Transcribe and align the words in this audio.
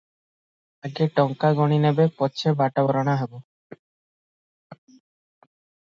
ଆଗେ 0.89 1.07
ଟଙ୍କା 1.19 1.51
ଗଣିନେବେ, 1.59 2.09
ପଛେ 2.23 2.55
ବାଟବରଣ 2.63 3.17
ହେବ। 3.23 3.45